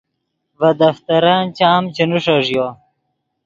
[0.59, 2.67] ڤے دفترن چام چے نیݰݱیو